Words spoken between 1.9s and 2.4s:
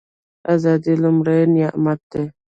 دی